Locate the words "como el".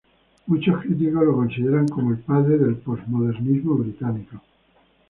1.87-2.17